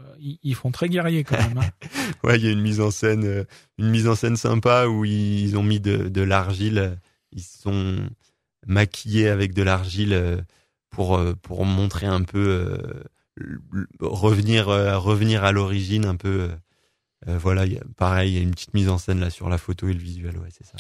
ils, 0.44 0.56
font 0.56 0.72
très 0.72 0.88
guerrier 0.88 1.26
quand 1.26 1.38
même. 1.38 1.58
hein. 1.58 1.88
Ouais, 2.24 2.38
il 2.40 2.46
y 2.46 2.48
a 2.48 2.52
une 2.52 2.62
mise 2.62 2.80
en 2.80 2.92
scène, 2.92 3.46
une 3.78 3.90
mise 3.90 4.08
en 4.08 4.16
scène 4.16 4.38
sympa 4.38 4.88
où 4.88 5.04
ils 5.04 5.58
ont 5.58 5.64
mis 5.64 5.82
de, 5.82 6.08
de 6.08 6.22
l'argile. 6.22 6.98
Ils 7.34 7.42
sont 7.44 7.98
maquillés 8.68 9.30
avec 9.30 9.54
de 9.54 9.64
l'argile 9.64 10.14
euh, 10.14 10.38
pour 10.90 11.18
euh, 11.18 11.34
pour 11.42 11.66
montrer 11.66 12.06
un 12.08 12.24
peu 12.24 12.48
euh, 12.48 13.04
revenir 14.00 14.70
euh, 14.70 14.98
revenir 14.98 15.44
à 15.44 15.52
l'origine 15.52 16.06
un 16.06 16.16
peu. 16.16 16.50
voilà, 17.28 17.66
il 17.66 17.74
y 17.74 17.78
a, 17.78 17.84
pareil, 17.98 18.32
il 18.32 18.36
y 18.36 18.40
a 18.40 18.42
une 18.44 18.52
petite 18.52 18.74
mise 18.74 18.90
en 18.90 18.98
scène 18.98 19.20
là 19.20 19.30
sur 19.30 19.50
la 19.50 19.58
photo 19.58 19.88
et 19.88 19.94
le 19.94 20.00
visuel. 20.00 20.38
Ouais, 20.38 20.50
c'est 20.52 20.66
ça. 20.66 20.78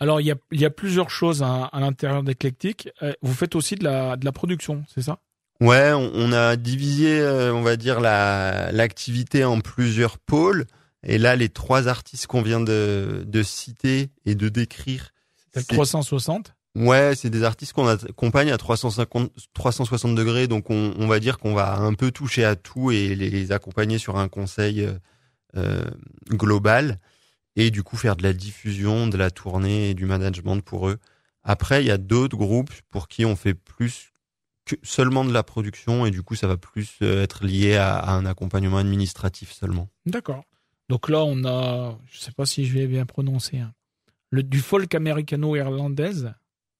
Alors, 0.00 0.20
il 0.20 0.26
y 0.28 0.30
a, 0.30 0.36
il 0.52 0.60
y 0.60 0.64
a 0.64 0.70
plusieurs 0.70 1.10
choses 1.10 1.42
à, 1.42 1.64
à 1.64 1.80
l'intérieur 1.80 2.22
d'Eclectic. 2.22 2.88
Vous 3.20 3.34
faites 3.34 3.56
aussi 3.56 3.74
de 3.74 3.82
la, 3.84 4.16
de 4.16 4.24
la 4.24 4.30
production, 4.32 4.84
c'est 4.94 5.02
ça? 5.02 5.18
Ouais, 5.60 5.90
on, 5.92 6.12
on 6.14 6.32
a 6.32 6.54
divisé, 6.54 7.18
euh, 7.18 7.52
on 7.52 7.62
va 7.62 7.76
dire, 7.76 7.98
la 7.98 8.70
l'activité 8.70 9.44
en 9.44 9.60
plusieurs 9.60 10.18
pôles. 10.18 10.66
Et 11.02 11.18
là, 11.18 11.34
les 11.34 11.48
trois 11.48 11.88
artistes 11.88 12.28
qu'on 12.28 12.42
vient 12.42 12.60
de, 12.60 13.24
de 13.26 13.42
citer 13.42 14.10
et 14.24 14.36
de 14.36 14.48
décrire, 14.48 15.10
C'est- 15.52 15.66
360 15.66 16.54
ouais, 16.78 17.14
c'est 17.14 17.30
des 17.30 17.42
artistes 17.42 17.72
qu'on 17.72 17.88
accompagne 17.88 18.50
à 18.50 18.58
350, 18.58 19.30
360 19.54 20.14
degrés. 20.14 20.46
Donc, 20.46 20.70
on, 20.70 20.94
on 20.96 21.06
va 21.06 21.20
dire 21.20 21.38
qu'on 21.38 21.54
va 21.54 21.76
un 21.76 21.94
peu 21.94 22.10
toucher 22.10 22.44
à 22.44 22.56
tout 22.56 22.90
et 22.90 23.14
les 23.14 23.52
accompagner 23.52 23.98
sur 23.98 24.16
un 24.16 24.28
conseil 24.28 24.82
euh, 24.82 24.92
euh, 25.56 25.84
global. 26.30 26.98
Et 27.56 27.70
du 27.70 27.82
coup, 27.82 27.96
faire 27.96 28.16
de 28.16 28.22
la 28.22 28.32
diffusion, 28.32 29.08
de 29.08 29.16
la 29.16 29.30
tournée 29.30 29.90
et 29.90 29.94
du 29.94 30.04
management 30.04 30.60
pour 30.60 30.88
eux 30.88 30.98
Après, 31.42 31.82
il 31.82 31.86
y 31.86 31.90
a 31.90 31.98
d'autres 31.98 32.36
groupes 32.36 32.72
pour 32.90 33.08
qui 33.08 33.24
on 33.24 33.34
fait 33.34 33.54
plus 33.54 34.12
que 34.64 34.76
seulement 34.82 35.24
de 35.24 35.32
la 35.32 35.42
production 35.42 36.06
et 36.06 36.10
du 36.10 36.22
coup, 36.22 36.34
ça 36.34 36.46
va 36.46 36.56
plus 36.56 36.98
euh, 37.02 37.22
être 37.22 37.44
lié 37.44 37.76
à, 37.76 38.10
un 38.10 38.26
accompagnement 38.26 38.76
administratif 38.76 39.52
seulement. 39.52 39.88
D'accord. 40.06 40.44
Donc 40.88 41.08
là, 41.08 41.24
on 41.24 41.44
a, 41.44 41.98
je 42.06 42.18
sais 42.18 42.32
pas 42.32 42.46
si 42.46 42.66
je 42.66 42.74
vais 42.74 42.86
bien 42.86 43.06
prononcer, 43.06 43.58
hein, 43.58 43.72
le, 44.30 44.42
du 44.42 44.60
folk 44.60 44.94
américano-irlandaise. 44.94 46.32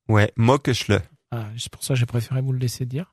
Ouais, 0.08 0.32
Mokeshle. 0.36 1.02
Ah, 1.30 1.46
c'est 1.56 1.70
pour 1.70 1.82
ça 1.82 1.94
que 1.94 2.00
j'ai 2.00 2.06
préféré 2.06 2.40
vous 2.40 2.52
le 2.52 2.58
laisser 2.58 2.86
dire. 2.86 3.12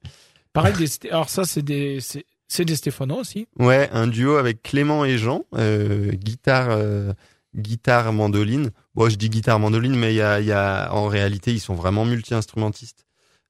Pareil, 0.53 0.73
des, 0.73 1.09
alors 1.09 1.29
ça, 1.29 1.43
c'est 1.43 1.61
des, 1.61 1.99
c'est 2.47 2.65
des 2.65 2.75
Stéphano 2.75 3.17
aussi. 3.17 3.47
Ouais, 3.59 3.89
un 3.91 4.07
duo 4.07 4.35
avec 4.37 4.63
Clément 4.63 5.03
et 5.03 5.17
Jean, 5.17 5.43
euh, 5.55 6.11
guitare, 6.11 6.69
euh, 6.69 7.11
guitare, 7.55 8.13
mandoline. 8.13 8.71
Bon, 8.93 9.09
je 9.09 9.15
dis 9.15 9.29
guitare, 9.29 9.59
mandoline, 9.59 9.95
mais 9.95 10.13
il 10.13 10.17
y 10.17 10.21
a, 10.21 10.39
y 10.39 10.53
a, 10.53 10.93
en 10.93 11.07
réalité, 11.07 11.51
ils 11.51 11.59
sont 11.59 11.75
vraiment 11.75 12.05
multi-instrumentistes. 12.05 13.05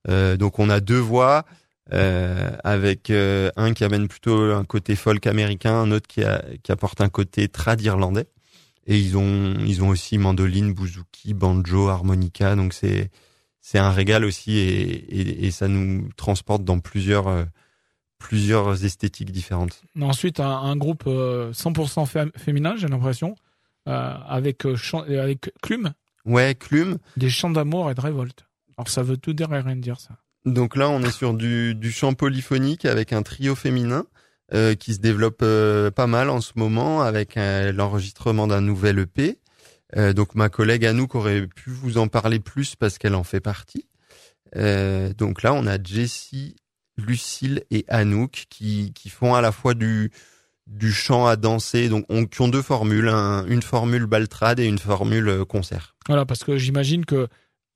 Euh, 0.10 0.38
donc 0.38 0.58
on 0.60 0.70
a 0.70 0.80
deux 0.80 1.00
voix, 1.00 1.46
euh, 1.94 2.50
avec 2.64 3.12
euh, 3.12 3.52
un 3.56 3.74
qui 3.74 3.84
amène 3.84 4.08
plutôt 4.08 4.36
un 4.52 4.64
côté 4.64 4.96
folk 4.96 5.28
américain, 5.28 5.74
un 5.74 5.92
autre 5.92 6.08
qui, 6.08 6.24
a, 6.24 6.44
qui 6.64 6.72
apporte 6.72 7.02
un 7.02 7.10
côté 7.10 7.48
trad 7.48 7.80
irlandais. 7.82 8.28
Et 8.88 8.98
ils 8.98 9.18
ont, 9.18 9.56
ils 9.60 9.84
ont 9.84 9.90
aussi 9.90 10.18
mandoline, 10.18 10.74
bouzouki, 10.74 11.34
banjo, 11.34 11.90
harmonica. 11.90 12.56
Donc 12.56 12.74
c'est, 12.74 13.10
c'est 13.67 13.79
un 13.79 13.89
régal 13.89 14.25
aussi 14.25 14.57
et, 14.60 14.91
et, 14.91 15.45
et, 15.48 15.50
ça 15.50 15.67
nous 15.67 16.07
transporte 16.17 16.63
dans 16.63 16.79
plusieurs, 16.79 17.27
euh, 17.27 17.45
plusieurs 18.19 18.86
esthétiques 18.86 19.31
différentes. 19.31 19.81
Ensuite, 20.00 20.39
un, 20.39 20.51
un 20.51 20.75
groupe 20.75 21.05
100% 21.05 22.29
féminin, 22.38 22.75
j'ai 22.77 22.88
l'impression, 22.88 23.34
avec, 23.88 24.65
avec 24.65 25.51
Clume. 25.63 25.93
Ouais, 26.25 26.53
Clume. 26.53 27.00
Des 27.17 27.31
chants 27.31 27.50
d'amour 27.50 27.89
et 27.89 27.95
de 27.95 28.01
révolte. 28.01 28.45
Alors 28.77 28.88
ça 28.88 29.01
veut 29.01 29.17
tout 29.17 29.34
dire 29.34 29.51
et 29.51 29.62
rien 29.62 29.75
dire 29.75 30.00
ça. 30.00 30.17
Donc 30.45 30.75
là, 30.75 30.88
on 30.89 31.01
est 31.01 31.12
sur 31.12 31.34
du, 31.34 31.74
du 31.74 31.91
chant 31.91 32.13
polyphonique 32.13 32.86
avec 32.86 33.13
un 33.13 33.24
trio 33.24 33.55
féminin 33.55 34.05
euh, 34.53 34.75
qui 34.75 34.93
se 34.93 35.00
développe 35.00 35.39
euh, 35.41 35.89
pas 35.89 36.05
mal 36.05 36.29
en 36.29 36.39
ce 36.39 36.51
moment 36.55 37.01
avec 37.01 37.36
euh, 37.36 37.72
l'enregistrement 37.72 38.45
d'un 38.45 38.62
nouvel 38.62 39.00
EP. 39.00 39.39
Euh, 39.98 40.14
donc 40.14 40.36
ma 40.36 40.50
collègue 40.50 40.86
Anouk 40.86 41.16
aurait 41.16 41.48
pu 41.48 41.70
vous 41.70 41.98
en 41.98 42.08
parler 42.08 42.40
plus 42.40 42.75
parce 42.75 42.98
qu'elle 42.98 43.16
en 43.16 43.24
fait 43.24 43.40
partie. 43.40 43.88
donc 44.56 45.44
là, 45.44 45.54
on 45.54 45.68
a 45.68 45.82
Jessie, 45.82 46.56
Lucille 46.98 47.64
et 47.72 47.86
Anouk 47.88 48.46
qui, 48.50 48.94
qui 48.94 49.10
font 49.10 49.36
à 49.36 49.42
la 49.42 49.52
fois 49.52 49.74
du, 49.74 50.12
du 50.68 50.92
chant 50.92 51.28
à 51.28 51.36
danser, 51.36 51.90
donc 51.90 52.06
on, 52.10 52.25
qui 52.25 52.42
ont 52.42 52.48
deux 52.48 52.62
formules, 52.62 53.10
une 53.10 53.62
formule 53.62 54.06
baltrade 54.06 54.60
et 54.60 54.66
une 54.66 54.80
formule 54.80 55.46
concert. 55.46 55.96
Voilà, 56.08 56.25
parce 56.25 56.44
que 56.44 56.58
j'imagine 56.58 57.06
que 57.06 57.28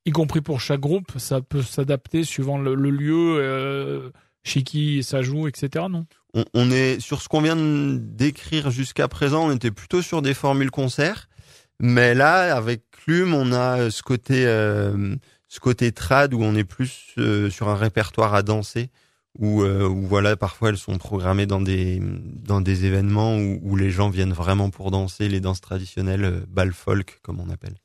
y 0.06 0.12
compris 0.12 0.42
pour 0.42 0.60
chaque 0.60 0.80
groupe, 0.80 1.12
ça 1.18 1.42
peut 1.42 1.62
s'adapter 1.62 2.24
suivant 2.24 2.58
le, 2.58 2.76
lieu 2.76 3.38
euh, 3.40 4.10
chez 4.44 4.64
qui 4.64 5.04
ça 5.04 5.22
joue, 5.22 5.48
etc. 5.48 5.86
Non? 5.90 6.06
On, 6.54 6.70
est 6.72 7.00
sur 7.00 7.22
ce 7.22 7.28
qu'on 7.28 7.42
vient 7.42 7.56
d'écrire 7.56 8.70
jusqu'à 8.70 9.08
présent, 9.08 9.48
on 9.48 9.52
était 9.52 9.72
plutôt 9.72 10.02
sur 10.02 10.22
des 10.22 10.34
formules 10.36 10.70
concerts, 10.72 11.28
mais 11.80 12.14
là 12.14 12.56
avec 12.56 12.84
Clume, 12.92 13.34
on 13.34 13.52
a 13.52 13.90
ce 13.90 14.04
côté 14.04 14.46
euh, 14.46 15.16
ce 15.48 15.60
côté 15.60 15.92
trad 15.92 16.34
où 16.34 16.44
on 16.44 16.56
est 16.56 16.64
plus 16.64 17.14
euh, 17.18 17.50
sur 17.50 17.70
un 17.70 17.76
répertoire 17.76 18.34
à 18.34 18.44
danser. 18.44 18.90
Où, 19.38 19.64
où, 19.64 20.08
voilà 20.08 20.36
parfois 20.36 20.70
elles 20.70 20.78
sont 20.78 20.98
programmées 20.98 21.46
dans 21.46 21.62
des 21.62 22.02
dans 22.02 22.62
des 22.62 22.86
événements 22.86 23.38
où, 23.38 23.60
où 23.62 23.76
les 23.76 23.92
gens 23.92 24.10
viennent 24.10 24.34
vraiment 24.34 24.72
pour 24.72 24.90
danser 24.90 25.30
les 25.30 25.40
danses 25.40 25.62
traditionnelles 25.62 26.44
bal 26.48 26.74
folk 26.74 27.20
comme 27.22 27.40
on 27.40 27.50
appelle. 27.50 27.76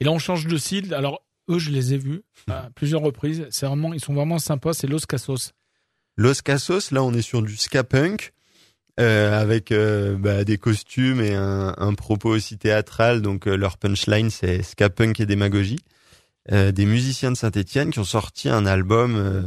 Et 0.00 0.04
là 0.04 0.10
on 0.10 0.18
change 0.18 0.46
de 0.46 0.56
style. 0.56 0.94
Alors 0.94 1.22
eux, 1.48 1.58
je 1.58 1.70
les 1.70 1.94
ai 1.94 1.98
vus 1.98 2.22
à 2.48 2.70
plusieurs 2.74 3.02
reprises. 3.02 3.46
C'est 3.50 3.66
vraiment, 3.66 3.92
ils 3.92 4.00
sont 4.00 4.14
vraiment 4.14 4.38
sympas. 4.38 4.72
C'est 4.74 4.86
Los 4.86 5.06
Casos. 5.08 5.52
Los 6.16 6.42
Casos, 6.42 6.90
là, 6.90 7.02
on 7.02 7.12
est 7.12 7.22
sur 7.22 7.42
du 7.42 7.56
ska 7.56 7.84
punk. 7.84 8.32
Euh, 8.98 9.38
avec 9.38 9.72
euh, 9.72 10.16
bah, 10.16 10.44
des 10.44 10.56
costumes 10.56 11.20
et 11.20 11.34
un, 11.34 11.74
un, 11.76 11.92
propos 11.92 12.30
aussi 12.30 12.56
théâtral. 12.56 13.20
Donc 13.20 13.46
euh, 13.46 13.54
leur 13.54 13.76
punchline, 13.76 14.30
c'est 14.30 14.62
ska 14.62 14.88
punk 14.88 15.20
et 15.20 15.26
démagogie. 15.26 15.80
Euh, 16.52 16.70
des 16.72 16.86
musiciens 16.86 17.32
de 17.32 17.36
Saint-Étienne 17.36 17.90
qui 17.90 17.98
ont 17.98 18.04
sorti 18.04 18.48
un 18.48 18.64
album 18.64 19.16
euh, 19.16 19.42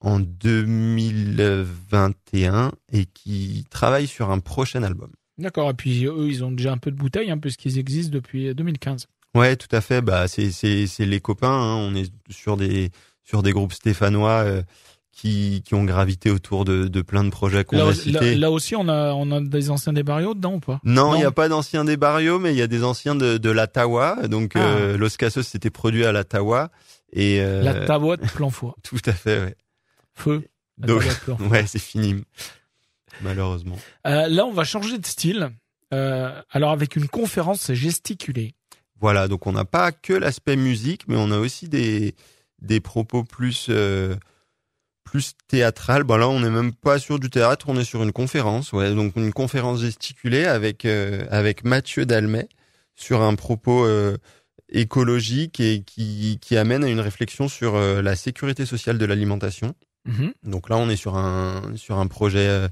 en 0.00 0.18
2021 0.18 2.72
et 2.92 3.04
qui 3.04 3.64
travaillent 3.70 4.08
sur 4.08 4.30
un 4.30 4.40
prochain 4.40 4.82
album. 4.82 5.12
D'accord. 5.38 5.70
Et 5.70 5.74
puis 5.74 6.06
eux, 6.06 6.28
ils 6.28 6.42
ont 6.42 6.50
déjà 6.50 6.72
un 6.72 6.78
peu 6.78 6.90
de 6.90 6.96
bouteille, 6.96 7.30
hein, 7.30 7.38
puisqu'ils 7.38 7.78
existent 7.78 8.12
depuis 8.12 8.52
2015. 8.54 9.06
Ouais, 9.34 9.56
tout 9.56 9.68
à 9.70 9.80
fait. 9.80 10.00
Bah, 10.00 10.28
c'est 10.28 10.50
c'est 10.50 10.86
c'est 10.86 11.06
les 11.06 11.20
copains. 11.20 11.48
Hein. 11.48 11.76
On 11.76 11.94
est 11.94 12.12
sur 12.30 12.56
des 12.56 12.90
sur 13.22 13.42
des 13.42 13.52
groupes 13.52 13.72
stéphanois 13.72 14.42
euh, 14.44 14.62
qui 15.20 15.62
qui 15.64 15.74
ont 15.74 15.84
gravité 15.84 16.30
autour 16.30 16.64
de 16.64 16.88
de 16.88 17.02
plein 17.02 17.24
de 17.24 17.30
projets 17.30 17.64
qu'on 17.64 17.86
a 17.86 17.92
cités. 17.92 18.36
Là, 18.36 18.50
aussi, 18.50 18.74
on 18.74 18.88
a 18.88 19.12
on 19.12 19.30
a 19.30 19.40
des 19.40 19.70
anciens 19.70 19.92
des 19.92 20.02
barrios 20.02 20.34
dedans 20.34 20.54
ou 20.54 20.60
pas? 20.60 20.80
Non, 20.84 21.14
il 21.14 21.18
n'y 21.18 21.24
a 21.24 21.30
pas 21.30 21.48
d'anciens 21.48 21.84
des 21.84 21.98
barrios, 21.98 22.38
mais 22.38 22.52
il 22.52 22.56
y 22.56 22.62
a 22.62 22.66
des 22.66 22.84
anciens 22.84 23.14
de 23.14 23.36
de 23.36 23.50
la 23.50 23.66
Tawa. 23.66 24.28
Donc 24.28 24.52
ah. 24.54 24.60
euh, 24.60 24.96
Los 24.96 25.10
Casos 25.18 25.42
s'était 25.42 25.70
produit 25.70 26.06
à 26.06 26.12
la 26.12 26.24
Tawa 26.24 26.70
et 27.12 27.42
euh, 27.42 27.62
la 27.62 27.84
Tawa 27.84 28.16
de 28.16 28.26
plan 28.26 28.50
tout 28.82 28.96
à 29.04 29.12
fait, 29.12 29.40
ouais. 29.40 29.56
Feu. 30.14 30.42
Donc, 30.78 31.02
ouais, 31.50 31.66
c'est 31.66 31.78
fini. 31.78 32.24
Malheureusement. 33.20 33.76
Euh, 34.06 34.26
là, 34.28 34.46
on 34.46 34.52
va 34.52 34.64
changer 34.64 34.96
de 34.98 35.06
style. 35.06 35.50
Euh, 35.92 36.40
alors 36.50 36.70
avec 36.70 36.96
une 36.96 37.08
conférence 37.08 37.72
gesticulée. 37.72 38.54
Voilà, 39.00 39.28
donc 39.28 39.46
on 39.46 39.52
n'a 39.52 39.64
pas 39.64 39.92
que 39.92 40.12
l'aspect 40.12 40.56
musique, 40.56 41.08
mais 41.08 41.16
on 41.18 41.30
a 41.30 41.38
aussi 41.38 41.68
des 41.68 42.14
des 42.62 42.80
propos 42.80 43.24
plus 43.24 43.66
euh, 43.70 44.14
plus 45.10 45.32
théâtral. 45.48 46.04
Bon 46.04 46.16
là, 46.16 46.28
on 46.28 46.40
n'est 46.40 46.50
même 46.50 46.72
pas 46.72 46.98
sur 46.98 47.18
du 47.18 47.30
théâtre, 47.30 47.66
on 47.68 47.76
est 47.76 47.84
sur 47.84 48.02
une 48.02 48.12
conférence. 48.12 48.72
Ouais, 48.72 48.94
donc 48.94 49.16
une 49.16 49.32
conférence 49.32 49.80
gesticulée 49.80 50.44
avec 50.44 50.84
euh, 50.84 51.26
avec 51.30 51.64
Mathieu 51.64 52.06
Dalmet 52.06 52.48
sur 52.94 53.22
un 53.22 53.34
propos 53.34 53.84
euh, 53.84 54.16
écologique 54.68 55.60
et 55.60 55.82
qui 55.82 56.38
qui 56.40 56.56
amène 56.56 56.84
à 56.84 56.88
une 56.88 57.00
réflexion 57.00 57.48
sur 57.48 57.76
la 57.78 58.16
sécurité 58.16 58.66
sociale 58.66 58.98
de 58.98 59.04
l'alimentation. 59.04 59.74
Mm-hmm. 60.08 60.32
Donc 60.44 60.68
là, 60.68 60.76
on 60.76 60.88
est 60.88 60.96
sur 60.96 61.16
un 61.16 61.62
sur 61.76 61.98
un 61.98 62.06
projet 62.06 62.68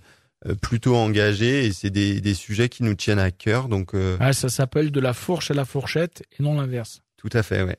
euh, 0.47 0.55
plutôt 0.55 0.95
engagés 0.95 1.67
et 1.67 1.73
c'est 1.73 1.91
des, 1.91 2.21
des 2.21 2.35
sujets 2.35 2.69
qui 2.69 2.85
nous 2.85 2.95
tiennent 2.95 3.19
à 3.19 3.33
cœur. 3.33 3.69
Donc 3.69 3.93
euh, 3.95 4.17
ah, 4.21 4.33
ça 4.33 4.49
s'appelle 4.49 4.93
de 4.93 5.01
la 5.01 5.13
fourche 5.13 5.51
à 5.51 5.55
la 5.55 5.65
fourchette 5.65 6.23
et 6.39 6.45
non 6.45 6.55
l'inverse. 6.55 7.03
Tout 7.17 7.31
à 7.33 7.43
fait, 7.43 7.65
ouais. 7.65 7.77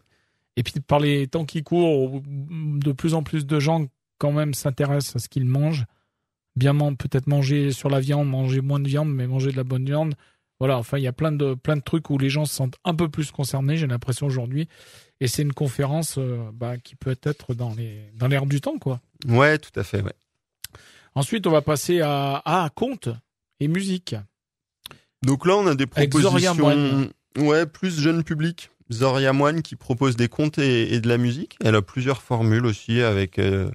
Et 0.57 0.63
puis 0.63 0.73
par 0.85 0.99
les 0.99 1.27
temps 1.27 1.45
qui 1.45 1.63
courent, 1.63 2.21
de 2.27 2.91
plus 2.91 3.13
en 3.13 3.23
plus 3.23 3.45
de 3.45 3.59
gens 3.61 3.87
quand 4.19 4.31
même 4.31 4.53
s'intéressent 4.53 5.15
à 5.15 5.19
ce 5.19 5.29
qu'ils 5.29 5.45
mangent. 5.45 5.85
Bien 6.55 6.75
peut-être 6.93 7.27
manger 7.27 7.71
sur 7.71 7.89
la 7.89 7.99
viande, 7.99 8.27
manger 8.27 8.61
moins 8.61 8.79
de 8.79 8.87
viande, 8.87 9.11
mais 9.11 9.25
manger 9.27 9.51
de 9.51 9.57
la 9.57 9.63
bonne 9.63 9.85
viande. 9.85 10.13
Voilà, 10.59 10.77
enfin 10.77 10.97
il 10.97 11.03
y 11.03 11.07
a 11.07 11.13
plein 11.13 11.31
de 11.31 11.53
plein 11.53 11.77
de 11.77 11.81
trucs 11.81 12.09
où 12.09 12.17
les 12.17 12.29
gens 12.29 12.45
se 12.45 12.53
sentent 12.53 12.77
un 12.83 12.93
peu 12.93 13.07
plus 13.07 13.31
concernés. 13.31 13.77
J'ai 13.77 13.87
l'impression 13.87 14.27
aujourd'hui, 14.27 14.67
et 15.21 15.27
c'est 15.27 15.41
une 15.41 15.53
conférence 15.53 16.17
euh, 16.17 16.49
bah, 16.53 16.77
qui 16.77 16.95
peut 16.95 17.17
être 17.23 17.53
dans 17.53 17.73
les 17.73 18.11
dans 18.13 18.27
l'air 18.27 18.45
du 18.45 18.59
temps, 18.59 18.77
quoi. 18.77 18.99
Ouais, 19.25 19.57
tout 19.57 19.77
à 19.79 19.83
fait, 19.83 20.01
ouais. 20.01 20.13
Ensuite, 21.15 21.47
on 21.47 21.51
va 21.51 21.61
passer 21.61 22.01
à, 22.01 22.41
à 22.43 22.69
conte 22.69 23.09
et 23.61 23.69
musique. 23.69 24.15
Donc 25.23 25.45
là, 25.45 25.55
on 25.55 25.67
a 25.67 25.75
des 25.75 25.87
propositions, 25.87 27.09
ouais, 27.37 27.65
plus 27.65 27.99
jeune 27.99 28.23
public. 28.23 28.69
Zoria 28.91 29.33
Moine 29.33 29.61
qui 29.61 29.75
propose 29.75 30.15
des 30.15 30.29
contes 30.29 30.57
et, 30.57 30.99
de 30.99 31.07
la 31.07 31.17
musique. 31.17 31.57
Elle 31.63 31.75
a 31.75 31.81
plusieurs 31.81 32.21
formules 32.21 32.65
aussi 32.65 33.01
avec 33.01 33.37
euh, 33.37 33.69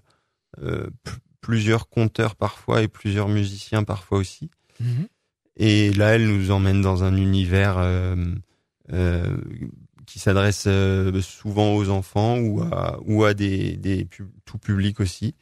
plusieurs 1.41 1.89
conteurs 1.89 2.37
parfois 2.37 2.83
et 2.83 2.89
plusieurs 2.89 3.29
musiciens 3.29 3.85
parfois 3.85 4.19
aussi. 4.19 4.51
Mhm. 4.81 5.07
Et 5.57 5.93
là, 5.93 6.15
elle 6.15 6.27
nous 6.27 6.51
emmène 6.51 6.81
dans 6.81 7.05
un 7.05 7.17
univers 7.17 7.77
euh, 7.79 9.37
qui 10.07 10.19
s'adresse 10.19 10.69
souvent 11.21 11.75
aux 11.75 11.91
enfants 11.91 12.39
ou 12.39 12.61
à, 12.63 12.99
ou 13.05 13.25
à 13.25 13.35
des, 13.35 13.77
des 13.77 14.09
tout 14.45 14.59
public 14.59 15.01
aussi. 15.01 15.35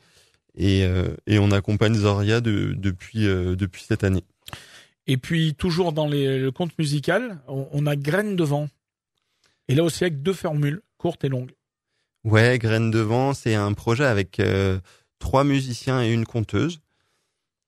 Et, 0.55 0.85
euh, 0.85 1.15
et 1.27 1.39
on 1.39 1.51
accompagne 1.51 1.95
Zoria 1.95 2.41
de, 2.41 2.75
depuis, 2.77 3.27
euh, 3.27 3.57
depuis 3.57 3.85
cette 3.85 4.05
année. 4.05 4.25
Et 5.07 5.17
puis, 5.17 5.55
toujours 5.55 5.93
dans 5.93 6.07
les, 6.07 6.39
le 6.39 6.51
conte 6.53 6.79
musical, 6.79 7.41
on, 7.49 7.87
a 7.87 7.97
Graines 7.97 8.37
de 8.37 8.45
vent. 8.45 8.69
Et 9.69 9.75
là 9.75 9.83
aussi 9.83 10.05
avec 10.05 10.23
deux 10.23 10.33
formules, 10.33 10.83
courtes 10.99 11.25
et 11.25 11.29
longues. 11.29 11.53
Ouais, 12.25 12.59
Graines 12.59 12.91
de 12.91 13.01
vent, 13.01 13.35
c'est 13.35 13.55
un 13.55 13.73
projet 13.73 14.05
avec 14.05 14.39
euh, 14.39 14.79
trois 15.23 15.45
musiciens 15.45 16.03
et 16.03 16.13
une 16.13 16.27
conteuse. 16.27 16.81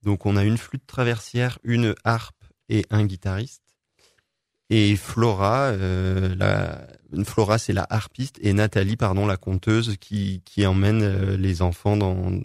Donc 0.02 0.26
on 0.26 0.36
a 0.36 0.44
une 0.44 0.58
flûte 0.58 0.86
traversière, 0.86 1.58
une 1.62 1.94
harpe 2.02 2.44
et 2.68 2.84
un 2.90 3.06
guitariste. 3.06 3.62
Et 4.70 4.96
Flora, 4.96 5.68
euh, 5.68 6.76
Flora 7.24 7.58
c'est 7.58 7.72
la 7.72 7.86
harpiste 7.88 8.38
et 8.42 8.52
Nathalie, 8.52 8.96
pardon, 8.96 9.24
la 9.24 9.36
conteuse 9.36 9.96
qui, 10.00 10.42
qui 10.44 10.66
emmène 10.66 11.36
les 11.36 11.62
enfants 11.62 11.96
dans, 11.96 12.40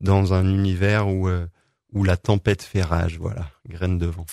dans 0.00 0.32
un 0.32 0.48
univers 0.48 1.08
où, 1.08 1.28
euh, 1.28 1.46
où 1.92 2.02
la 2.02 2.16
tempête 2.16 2.62
fait 2.62 2.82
rage, 2.82 3.18
voilà, 3.18 3.50
graine 3.68 3.98
de 3.98 4.06
vent. 4.06 4.24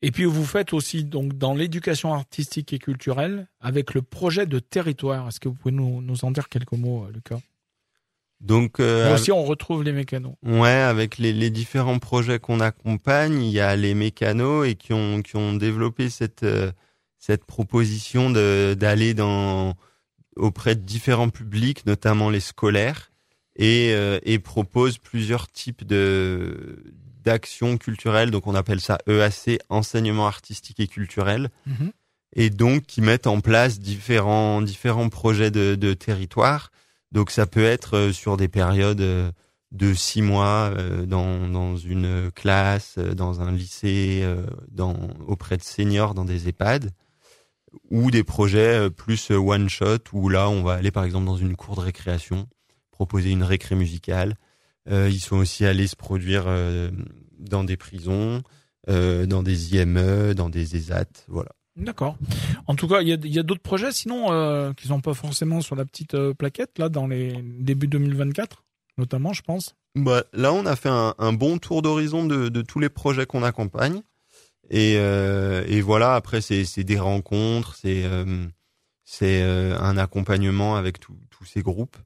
Et 0.00 0.12
puis 0.12 0.26
vous 0.26 0.44
faites 0.44 0.72
aussi 0.74 1.02
donc 1.02 1.36
dans 1.36 1.54
l'éducation 1.54 2.14
artistique 2.14 2.72
et 2.72 2.78
culturelle 2.78 3.48
avec 3.60 3.94
le 3.94 4.02
projet 4.02 4.46
de 4.46 4.60
territoire. 4.60 5.26
Est-ce 5.26 5.40
que 5.40 5.48
vous 5.48 5.56
pouvez 5.56 5.74
nous, 5.74 6.02
nous 6.02 6.24
en 6.24 6.30
dire 6.30 6.48
quelques 6.48 6.72
mots, 6.72 7.06
euh, 7.06 7.12
Lucas? 7.12 7.40
Donc 8.40 8.80
euh, 8.80 9.14
aussi, 9.14 9.32
on 9.32 9.44
retrouve 9.44 9.82
les 9.82 9.92
mécanos. 9.92 10.34
Ouais, 10.42 10.68
avec 10.68 11.18
les, 11.18 11.32
les 11.32 11.50
différents 11.50 11.98
projets 11.98 12.38
qu'on 12.38 12.60
accompagne, 12.60 13.42
il 13.42 13.50
y 13.50 13.60
a 13.60 13.74
les 13.76 13.94
mécanos 13.94 14.66
et 14.66 14.74
qui 14.74 14.92
ont 14.92 15.22
qui 15.22 15.36
ont 15.36 15.54
développé 15.54 16.10
cette 16.10 16.42
euh, 16.42 16.70
cette 17.18 17.44
proposition 17.44 18.30
de 18.30 18.76
d'aller 18.78 19.14
dans 19.14 19.74
auprès 20.36 20.74
de 20.74 20.82
différents 20.82 21.30
publics, 21.30 21.86
notamment 21.86 22.28
les 22.28 22.40
scolaires, 22.40 23.10
et 23.56 23.92
euh, 23.94 24.18
et 24.22 24.38
proposent 24.38 24.98
plusieurs 24.98 25.48
types 25.48 25.84
de 25.86 26.84
d'actions 27.24 27.78
culturelles. 27.78 28.30
Donc 28.30 28.46
on 28.46 28.54
appelle 28.54 28.80
ça 28.80 28.98
EAC, 29.08 29.58
enseignement 29.70 30.26
artistique 30.26 30.78
et 30.78 30.86
culturel 30.86 31.48
Mhm. 31.66 31.90
et 32.36 32.50
donc 32.50 32.82
qui 32.82 33.00
mettent 33.00 33.26
en 33.26 33.40
place 33.40 33.80
différents 33.80 34.60
différents 34.62 35.08
projets 35.08 35.50
de, 35.50 35.74
de 35.74 35.94
territoire. 35.94 36.70
Donc 37.12 37.30
ça 37.30 37.46
peut 37.46 37.64
être 37.64 37.96
euh, 37.96 38.12
sur 38.12 38.36
des 38.36 38.48
périodes 38.48 39.00
euh, 39.00 39.30
de 39.72 39.94
six 39.94 40.22
mois 40.22 40.70
euh, 40.76 41.06
dans 41.06 41.48
dans 41.48 41.76
une 41.76 42.30
classe, 42.32 42.98
dans 42.98 43.40
un 43.40 43.52
lycée, 43.52 44.24
auprès 45.26 45.56
de 45.56 45.62
seniors 45.62 46.14
dans 46.14 46.24
des 46.24 46.48
EHPAD, 46.48 46.90
ou 47.90 48.10
des 48.10 48.24
projets 48.24 48.90
plus 48.90 49.30
one 49.30 49.68
shot 49.68 49.98
où 50.12 50.28
là 50.28 50.48
on 50.48 50.62
va 50.62 50.74
aller 50.74 50.90
par 50.90 51.04
exemple 51.04 51.26
dans 51.26 51.36
une 51.36 51.56
cour 51.56 51.76
de 51.76 51.80
récréation, 51.80 52.48
proposer 52.90 53.30
une 53.30 53.42
récré 53.42 53.74
musicale. 53.74 54.36
Ils 54.88 55.20
sont 55.20 55.36
aussi 55.36 55.66
allés 55.66 55.88
se 55.88 55.96
produire 55.96 56.44
euh, 56.46 56.90
dans 57.38 57.64
des 57.64 57.76
prisons, 57.76 58.42
dans 58.86 59.42
des 59.42 59.74
IME, 59.74 60.32
dans 60.34 60.48
des 60.48 60.76
ESAT, 60.76 61.08
voilà. 61.26 61.50
D'accord. 61.76 62.16
En 62.66 62.74
tout 62.74 62.88
cas, 62.88 63.02
il 63.02 63.08
y 63.08 63.38
a, 63.38 63.42
d'autres 63.42 63.60
projets, 63.62 63.92
sinon, 63.92 64.32
euh, 64.32 64.72
qui 64.72 64.88
sont 64.88 65.00
pas 65.00 65.14
forcément 65.14 65.60
sur 65.60 65.76
la 65.76 65.84
petite 65.84 66.14
euh, 66.14 66.32
plaquette, 66.32 66.78
là, 66.78 66.88
dans 66.88 67.06
les 67.06 67.34
débuts 67.42 67.86
2024, 67.88 68.64
notamment, 68.96 69.32
je 69.34 69.42
pense. 69.42 69.76
Bah, 69.94 70.24
là, 70.32 70.52
on 70.52 70.64
a 70.66 70.74
fait 70.76 70.88
un, 70.88 71.14
un 71.18 71.32
bon 71.32 71.58
tour 71.58 71.82
d'horizon 71.82 72.24
de, 72.24 72.48
de 72.48 72.62
tous 72.62 72.80
les 72.80 72.88
projets 72.88 73.26
qu'on 73.26 73.42
accompagne. 73.42 74.00
Et, 74.70 74.94
euh, 74.96 75.64
et 75.68 75.80
voilà, 75.80 76.14
après, 76.14 76.40
c'est 76.40 76.82
des 76.84 76.98
rencontres, 76.98 77.76
c'est 77.76 78.04
euh, 78.04 78.46
c'est 79.04 79.40
un 79.42 79.96
accompagnement 79.96 80.74
avec 80.74 80.98
tous 80.98 81.16
tous 81.30 81.44
ces 81.44 81.62
groupes. 81.62 81.96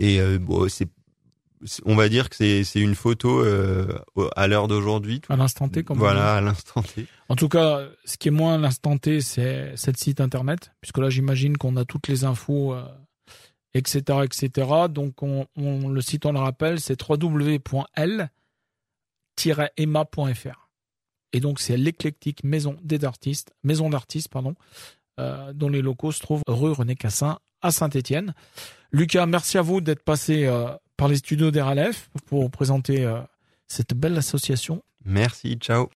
Et 0.00 0.20
euh, 0.20 0.38
bon, 0.40 0.68
c'est- 0.68 0.88
on 1.84 1.94
va 1.94 2.08
dire 2.08 2.30
que 2.30 2.36
c'est 2.36 2.64
c'est 2.64 2.80
une 2.80 2.94
photo 2.94 3.40
euh, 3.44 3.86
à 4.36 4.46
l'heure 4.46 4.68
d'aujourd'hui. 4.68 5.20
À 5.28 5.36
l'instant 5.36 5.68
T, 5.68 5.82
comme. 5.84 5.98
Voilà, 5.98 6.36
à 6.36 6.40
l'instant 6.40 6.82
T. 6.82 7.06
En 7.28 7.36
tout 7.36 7.48
cas, 7.48 7.86
ce 8.04 8.16
qui 8.16 8.28
est 8.28 8.32
moins 8.32 8.54
à 8.54 8.58
l'instant 8.58 8.96
T, 8.98 9.20
c'est 9.20 9.72
cette 9.76 9.96
site 9.98 10.20
internet, 10.20 10.72
puisque 10.80 10.98
là, 10.98 11.10
j'imagine 11.10 11.56
qu'on 11.58 11.76
a 11.76 11.84
toutes 11.84 12.08
les 12.08 12.24
infos, 12.24 12.74
euh, 12.74 12.82
etc., 13.74 14.20
etc. 14.24 14.68
Donc, 14.90 15.22
on, 15.22 15.46
on- 15.56 15.88
le 15.88 16.00
site, 16.00 16.26
on 16.26 16.32
le 16.32 16.38
rappelle, 16.40 16.80
c'est 16.80 16.98
www.l-emma.fr. 19.36 20.68
Et 21.32 21.40
donc, 21.40 21.60
c'est 21.60 21.76
l'éclectique 21.76 22.42
maison 22.42 22.76
des 22.82 23.04
artistes, 23.04 23.52
maison 23.62 23.88
d'artistes, 23.90 24.28
pardon, 24.28 24.54
euh, 25.20 25.52
dont 25.52 25.68
les 25.68 25.82
locaux 25.82 26.10
se 26.12 26.20
trouvent 26.20 26.42
rue 26.48 26.72
René 26.72 26.96
Cassin 26.96 27.38
à 27.62 27.70
Saint-Étienne. 27.70 28.34
Lucas, 28.90 29.26
merci 29.26 29.56
à 29.58 29.62
vous 29.62 29.80
d'être 29.80 30.02
passé 30.02 30.46
euh, 30.46 30.66
par 31.00 31.08
les 31.08 31.16
studios 31.16 31.50
d'RLF 31.50 32.10
pour 32.26 32.50
présenter 32.50 33.06
euh, 33.06 33.20
cette 33.66 33.94
belle 33.94 34.18
association 34.18 34.82
Merci, 35.02 35.56
ciao. 35.56 35.88